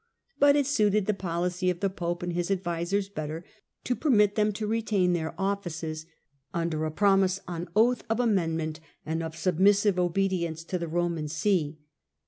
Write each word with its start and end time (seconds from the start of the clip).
But 0.39 0.55
it 0.55 0.65
suited 0.65 1.05
the 1.05 1.13
policy 1.13 1.69
of 1.69 1.79
the 1.79 1.87
pope 1.87 2.23
and 2.23 2.33
his 2.33 2.49
advisers 2.49 3.07
better 3.07 3.45
to 3.83 3.95
permit 3.95 4.33
them 4.33 4.51
to 4.53 4.65
retain 4.65 5.13
their 5.13 5.39
offices, 5.39 6.07
under 6.55 6.85
a 6.85 6.91
promise 6.91 7.39
on 7.47 7.69
oath 7.75 8.03
of 8.09 8.19
amendment, 8.19 8.79
and 9.05 9.21
of 9.21 9.35
submissive 9.35 9.99
obedience 9.99 10.63
to 10.63 10.79
the 10.79 10.87
Roman 10.87 11.27
See. 11.27 11.77